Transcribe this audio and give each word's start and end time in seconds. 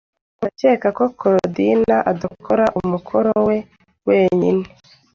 Ndakeka 0.37 0.87
ko 0.97 1.03
Korodina 1.19 1.95
adakora 2.11 2.65
umukoro 2.79 3.31
we 3.47 3.57
wenyine. 4.07 4.65